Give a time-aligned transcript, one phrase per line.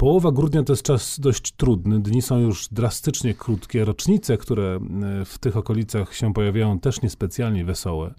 [0.00, 2.00] Połowa grudnia to jest czas dość trudny.
[2.00, 3.84] Dni są już drastycznie krótkie.
[3.84, 4.80] Rocznice, które
[5.20, 8.14] e, w tych okolicach się pojawiają, też niespecjalnie wesołe.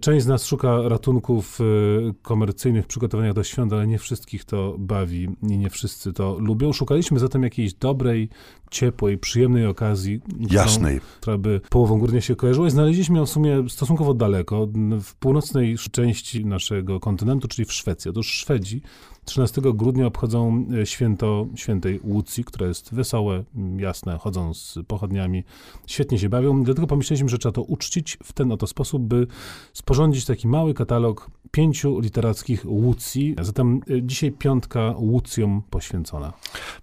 [0.00, 5.28] Część z nas szuka ratunków w komercyjnych przygotowaniach do świąt, ale nie wszystkich to bawi
[5.42, 6.72] i nie wszyscy to lubią.
[6.72, 8.28] Szukaliśmy zatem jakiejś dobrej,
[8.70, 10.20] ciepłej, przyjemnej okazji,
[10.50, 11.00] Jasnej.
[11.00, 14.68] Którą, która by połową grudnia się kojarzyła i znaleźliśmy ją w sumie stosunkowo daleko,
[15.02, 18.10] w północnej części naszego kontynentu, czyli w Szwecji.
[18.10, 18.82] Otóż Szwedzi
[19.26, 23.44] 13 grudnia obchodzą e, święto świętej Łucji, które jest wesołe,
[23.76, 25.44] jasne, chodzą z pochodniami,
[25.86, 26.64] świetnie się bawią.
[26.64, 29.26] Dlatego pomyśleliśmy, że trzeba to uczcić w ten oto sposób, by
[29.72, 33.34] sporządzić taki mały katalog pięciu literackich Łucji.
[33.40, 36.32] Zatem e, dzisiaj piątka Łucjom poświęcona.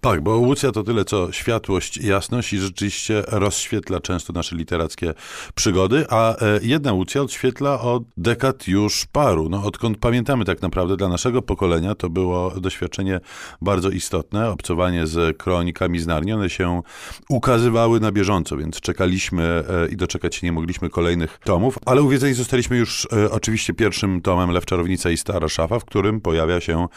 [0.01, 5.13] Tak, bo Łucja to tyle co światłość, jasność i rzeczywiście rozświetla często nasze literackie
[5.55, 9.49] przygody, a e, jedna Łucja odświetla od dekad już paru.
[9.49, 13.19] No, odkąd pamiętamy tak naprawdę dla naszego pokolenia, to było było doświadczenie
[13.61, 14.49] bardzo istotne.
[14.49, 16.81] Obcowanie z kronikami z Narni, one się
[17.29, 22.34] ukazywały na bieżąco, więc czekaliśmy e, i doczekać się nie mogliśmy kolejnych tomów, ale uwiedzeni
[22.34, 26.87] zostaliśmy już e, oczywiście pierwszym tomem Lew Czarownica i Stara Szafa, w którym pojawia się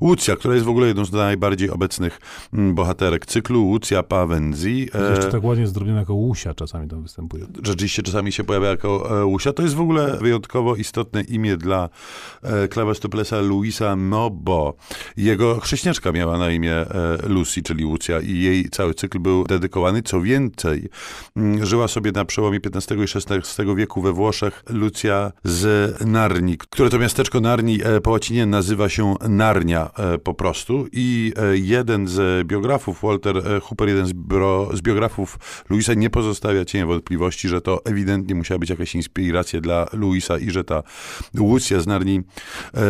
[0.00, 2.20] Łucja, która jest w ogóle jedną z najbardziej obecnych
[2.52, 4.88] mm, bohaterek cyklu, Łucja Pawenzi.
[4.94, 7.46] E, jeszcze tak ładnie zdrobiona jako Łusia czasami tam występuje.
[7.62, 9.52] Rzeczywiście czasami się pojawia jako Łusia.
[9.52, 11.88] To jest w ogóle wyjątkowo istotne imię dla
[12.70, 14.74] klawestoplesa Luisa Nobo.
[15.16, 20.02] Jego chrześniaczka miała na imię e, Lucy, czyli Lucja i jej cały cykl był dedykowany.
[20.02, 20.88] Co więcej,
[21.36, 26.90] mm, żyła sobie na przełomie XV i XVI wieku we Włoszech Lucja z Narni, które
[26.90, 32.46] to miasteczko Narni e, po łacinie nazywa się Narnia e, po prostu i jeden z
[32.46, 34.10] biografów, Walter Hooper, jeden z,
[34.74, 35.38] z biografów
[35.70, 40.50] Luisa nie pozostawia cienia wątpliwości, że to ewidentnie musiała być jakaś inspiracja dla Luisa i
[40.50, 40.82] że ta
[41.34, 42.20] Lucja z Narni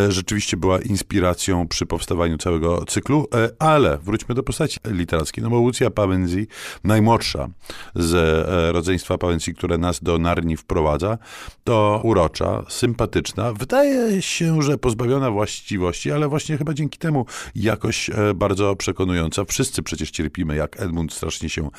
[0.08, 5.44] rzeczywiście była inspiracją przy powstawaniu całego cyklu, e, ale wróćmy do postaci literackiej.
[5.44, 6.46] No bo Lucja Pawenzi,
[6.84, 7.48] najmłodsza
[7.94, 11.18] z e, rodzeństwa Pawenzi, które nas do Narni wprowadza,
[11.64, 18.34] to urocza, sympatyczna, wydaje się, że pozbawiona właściwości, ale właśnie chyba dzięki temu jakoś e,
[18.34, 19.44] bardzo przekonująca.
[19.44, 21.70] Wszyscy przecież cierpimy, jak Edmund strasznie się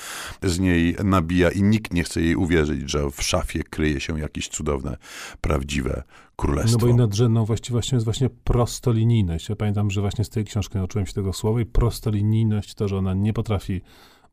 [0.43, 4.47] z niej nabija i nikt nie chce jej uwierzyć, że w szafie kryje się jakieś
[4.47, 4.97] cudowne,
[5.41, 6.03] prawdziwe
[6.37, 6.77] królestwo.
[6.79, 9.49] No bo i nadrzędną właściwością jest właśnie prostolinijność.
[9.49, 12.97] Ja pamiętam, że właśnie z tej książki nauczyłem się tego słowa i prostolinijność, to, że
[12.97, 13.81] ona nie potrafi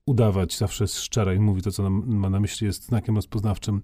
[0.07, 3.83] udawać, zawsze jest szczera i mówi to, co ma na myśli, jest znakiem rozpoznawczym.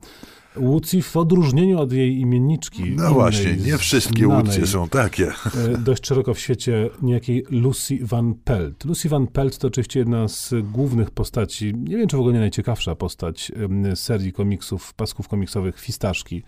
[0.56, 2.82] Łucji w odróżnieniu od jej imienniczki.
[2.96, 5.28] No właśnie, nie wszystkie Łucje są takie.
[5.28, 8.84] E, dość szeroko w świecie niejakiej Lucy Van Pelt.
[8.84, 12.40] Lucy Van Pelt to oczywiście jedna z głównych postaci, nie wiem czy w ogóle nie
[12.40, 13.52] najciekawsza postać
[13.94, 16.42] serii komiksów, pasków komiksowych Fistaszki,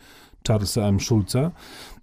[0.48, 1.00] Charlesa M.
[1.00, 1.50] Schulza.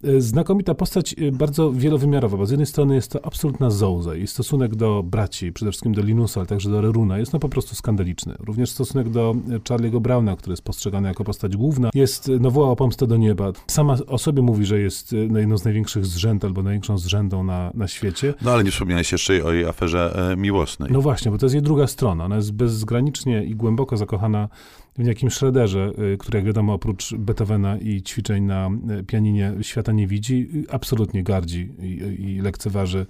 [0.04, 4.28] E, znakomita postać, e, bardzo wielowymiarowa, bo z jednej strony jest to absolutna zouza i
[4.28, 7.76] stosunek do braci, przede wszystkim do Linusa, ale także do Reruna jest no po prostu
[7.76, 8.36] skandaliczny.
[8.40, 12.70] Również stosunek do e, Charlie'ego Browna, który jest postrzegany jako postać główna, jest, no woła
[12.70, 13.52] o pomstę do nieba.
[13.68, 17.72] Sama o sobie mówi, że jest no, jedną z największych zrzęd albo największą zrzędą na,
[17.74, 18.34] na świecie.
[18.42, 20.92] No ale nie wspomniałeś jeszcze o jej aferze e, miłosnej.
[20.92, 22.26] No właśnie, bo to jest jej druga strona.
[22.26, 24.50] Ona jest bezgranicznie i głęboko zakochana
[25.00, 29.92] w jakim Schroederze, y, który jak wiadomo oprócz Beethovena i ćwiczeń na y, pianinie świata
[29.92, 31.86] nie widzi, y, absolutnie gardzi i,
[32.24, 33.06] i lekceważy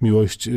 [0.00, 0.48] miłość,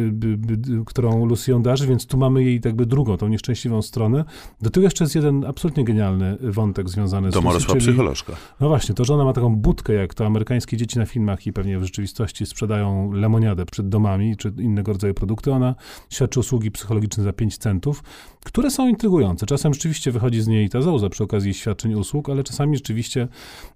[0.86, 4.26] którą Lucy ją darzy, więc tu mamy jej jakby drugą, tą nieszczęśliwą stronę.
[4.62, 8.34] Do tego jeszcze jest jeden absolutnie genialny wątek związany z Domorosła Lucy, psycholożka.
[8.60, 11.54] No właśnie, to, że ona ma taką budkę, jak to amerykańskie dzieci na filmach i
[11.54, 15.76] pewnie w rzeczywistości sprzedają lemoniadę przed domami, czy innego rodzaju produkty, ona
[16.10, 18.04] świadczy usługi psychologiczne za 5 centów,
[18.46, 19.46] które są intrygujące.
[19.46, 23.28] Czasem rzeczywiście wychodzi z niej ta zauza przy okazji świadczeń usług, ale czasami rzeczywiście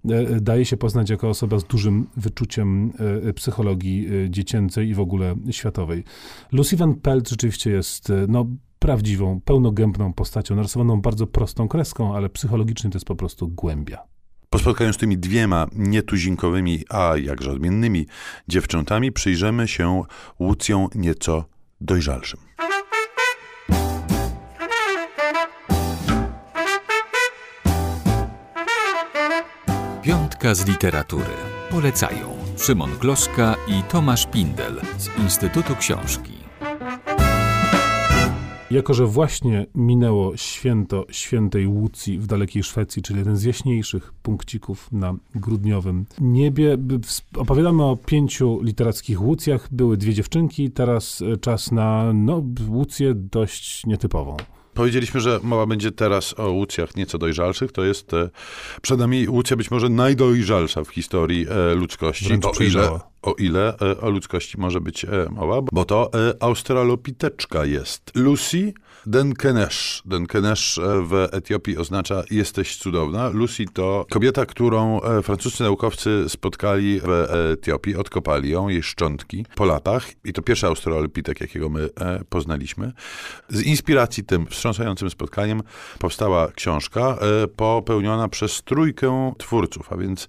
[0.08, 2.92] e, daje się poznać jako osoba z dużym wyczuciem
[3.28, 6.04] e, psychologii e, dziecięcej i w ogóle światowej.
[6.52, 8.46] Lucy Van Pelt rzeczywiście jest no,
[8.78, 13.98] prawdziwą, pełnogębną postacią, narysowaną bardzo prostą kreską, ale psychologicznie to jest po prostu głębia.
[14.50, 18.06] Po spotkaniu z tymi dwiema nietuzinkowymi, a jakże odmiennymi
[18.48, 20.02] dziewczętami przyjrzymy się
[20.40, 21.44] Łucją nieco
[21.80, 22.40] dojrzalszym.
[30.54, 31.34] Z literatury.
[31.70, 36.32] Polecają Szymon Gloszka i Tomasz Pindel z Instytutu Książki.
[38.70, 44.92] Jako, że właśnie minęło święto świętej Łucji w dalekiej Szwecji, czyli jeden z jaśniejszych punkcików
[44.92, 46.76] na grudniowym niebie,
[47.36, 49.68] opowiadamy o pięciu literackich Łucjach.
[49.70, 54.36] Były dwie dziewczynki, teraz czas na no, Łucję dość nietypową.
[54.76, 57.72] Powiedzieliśmy, że mowa będzie teraz o Łucjach nieco dojrzalszych.
[57.72, 58.30] To jest e,
[58.82, 62.28] przed nami Łucja być może najdojrzalsza w historii e, ludzkości.
[62.32, 68.12] o ile, o ile e, o ludzkości może być mowa, bo to australopiteczka jest.
[68.14, 68.72] Lucy
[69.06, 70.02] Denkenesz.
[70.04, 73.28] Denkenesz w Etiopii oznacza jesteś cudowna.
[73.28, 80.10] Lucy to kobieta, którą francuscy naukowcy spotkali w Etiopii, odkopali ją, jej szczątki po latach
[80.24, 81.88] i to pierwszy australopitek, jakiego my
[82.28, 82.92] poznaliśmy.
[83.48, 85.62] Z inspiracji tym wstrząsającym spotkaniem
[85.98, 87.18] powstała książka
[87.56, 90.28] popełniona przez trójkę twórców, a więc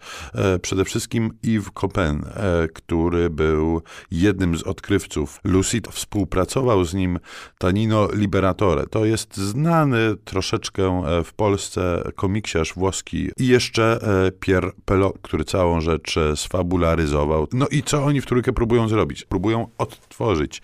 [0.62, 2.26] przede wszystkim Yves Copen,
[2.74, 3.82] który był
[4.12, 5.88] jednym z odkrywców Lucid.
[5.88, 7.20] Współpracował z nim
[7.58, 8.08] Tanino
[8.90, 15.46] To jest znany troszeczkę e, w Polsce komiksiarz włoski i jeszcze e, Pierre Pelot, który
[15.46, 17.48] całą rzecz e, sfabularyzował.
[17.54, 19.26] No i co oni w trójkę próbują zrobić?
[19.26, 20.62] Próbują odtworzyć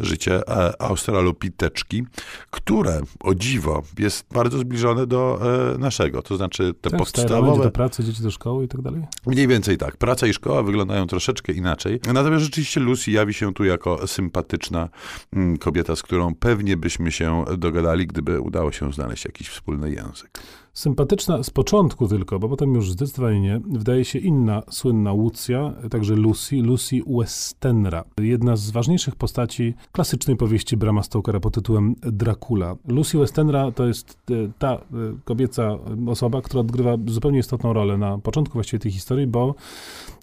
[0.00, 0.40] życie
[0.78, 2.04] australopiteczki,
[2.50, 5.40] które, o dziwo, jest bardzo zbliżone do
[5.78, 6.22] naszego.
[6.22, 7.64] To znaczy te tak, podstawowe...
[7.64, 9.02] Do pracy, dzieci do szkoły i tak dalej?
[9.26, 9.96] Mniej więcej tak.
[9.96, 12.00] Praca i szkoła wyglądają troszeczkę inaczej.
[12.12, 14.88] Natomiast rzeczywiście Lucy jawi się tu jako sympatyczna
[15.32, 20.38] mm, kobieta, z którą pewnie byśmy się dogadali, gdyby udało się znaleźć jakiś wspólny język.
[20.74, 23.60] Sympatyczna z początku tylko, bo potem już zdecydowanie nie.
[23.70, 28.04] Wydaje się inna słynna Łucja, także Lucy, Lucy Westenra.
[28.20, 32.76] Jedna z ważniejszych postaci klasycznej powieści Brama Stokera pod tytułem Dracula.
[32.88, 34.80] Lucy Westenra to jest e, ta e,
[35.24, 39.54] kobieca osoba, która odgrywa zupełnie istotną rolę na początku właściwie tej historii, bo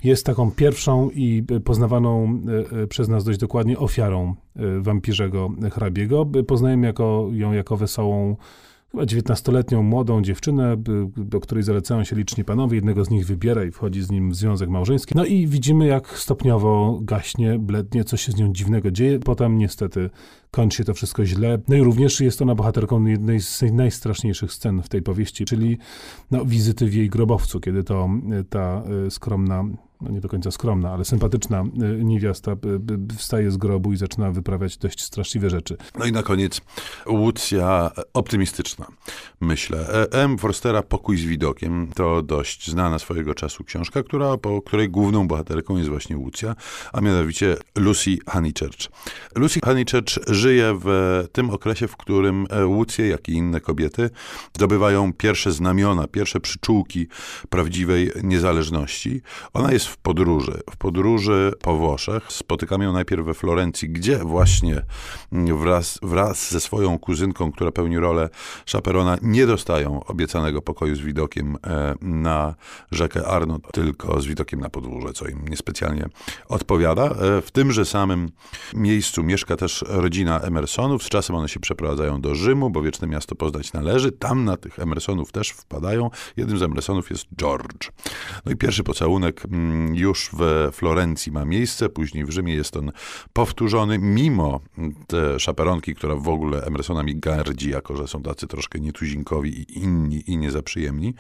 [0.04, 2.42] jest taką pierwszą i poznawaną
[2.84, 4.36] e, przez nas dość dokładnie ofiarą
[4.80, 6.26] wampirzego hrabiego.
[6.48, 8.36] Poznajemy jako, ją jako wesołą
[8.92, 10.78] chyba 19-letnią młodą dziewczynę,
[11.18, 12.76] do której zalecają się liczni panowie.
[12.76, 15.14] Jednego z nich wybiera i wchodzi z nim w związek małżeński.
[15.16, 19.20] No i widzimy, jak stopniowo gaśnie, blednie, coś się z nią dziwnego dzieje.
[19.20, 20.10] Potem niestety
[20.52, 21.60] kończy się to wszystko źle.
[21.68, 25.78] No i również jest ona bohaterką jednej z najstraszniejszych scen w tej powieści, czyli
[26.32, 28.10] no, wizyty w jej grobowcu, kiedy to
[28.50, 29.66] ta e, skromna
[30.02, 34.32] no nie do końca skromna, ale sympatyczna y, niewiasta y, wstaje z grobu i zaczyna
[34.32, 35.78] wyprawiać dość straszliwe rzeczy.
[36.00, 36.62] No i na koniec
[37.08, 38.88] Łucja optymistyczna,
[39.42, 40.08] myślę.
[40.12, 40.38] E, M.
[40.38, 45.78] Forstera Pokój z widokiem to dość znana swojego czasu książka, która, po której główną bohaterką
[45.78, 46.56] jest właśnie Łucja,
[46.94, 48.88] a mianowicie Lucy Honeychurch.
[49.36, 54.10] Lucy Honeychurch żyje w tym okresie, w którym e, Łucje, jak i inne kobiety,
[54.56, 57.08] zdobywają pierwsze znamiona, pierwsze przyczółki
[57.50, 59.22] prawdziwej niezależności.
[59.54, 60.62] Ona jest w podróży.
[60.72, 62.32] W podróży po Włoszech.
[62.32, 64.82] Spotykamy ją najpierw we Florencji, gdzie właśnie
[65.32, 68.30] wraz, wraz ze swoją kuzynką, która pełni rolę
[68.66, 72.56] szaperona, nie dostają obiecanego pokoju z widokiem e, na
[72.92, 76.06] rzekę Arno, tylko z widokiem na podwórze, co im niespecjalnie
[76.48, 77.04] odpowiada.
[77.04, 78.30] E, w tymże samym
[78.74, 81.04] miejscu mieszka też rodzina Emersonów.
[81.04, 84.12] Z czasem one się przeprowadzają do Rzymu, bo wieczne miasto poznać należy.
[84.12, 86.10] Tam na tych Emersonów też wpadają.
[86.38, 87.92] Jednym z Emersonów jest George.
[88.46, 92.92] No i pierwszy pocałunek mm, już w Florencji ma miejsce, później w Rzymie jest on
[93.34, 94.60] powtórzony, mimo
[95.08, 100.24] te szaperonki, która w ogóle Emersonami gardzi, jako że są tacy troszkę nietuzinkowi i inni
[100.28, 101.14] i niezaprzyjemni.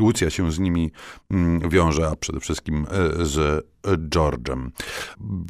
[0.00, 0.90] Łucja się z nimi
[1.30, 4.70] mm, wiąże, a przede wszystkim e, z George'em.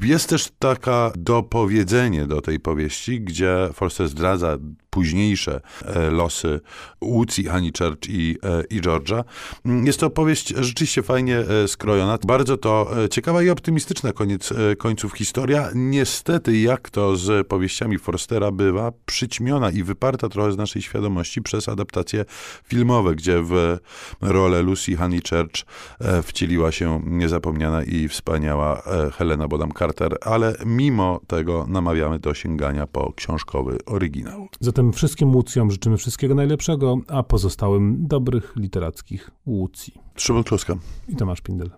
[0.02, 4.58] Jest też taka dopowiedzenie do tej powieści, gdzie Forster zdradza
[4.90, 6.60] późniejsze e, losy
[7.00, 9.24] Łucji, Honeychurch i, e, i George'a.
[9.84, 12.18] Jest to opowieść rzeczywiście fajnie e, skrojona.
[12.26, 15.68] Bardzo to ciekawa i optymistyczna koniec końców historia.
[15.74, 21.68] Niestety, jak to z powieściami Forstera bywa, przyćmiona i wyparta trochę z naszej świadomości przez
[21.68, 22.24] adaptacje
[22.64, 23.78] filmowe, gdzie w
[24.20, 25.64] rolę Lucy Honeychurch
[26.22, 32.34] wcieliła się niezapomniana i wspaniała wspaniała e, Helena Bodam Carter, ale mimo tego namawiamy do
[32.34, 34.48] sięgania po książkowy oryginał.
[34.60, 39.94] Zatem wszystkim Łucjom życzymy wszystkiego najlepszego, a pozostałym dobrych literackich Łucji.
[40.16, 40.74] Szymon Kloska
[41.08, 41.70] i Tomasz Pindel.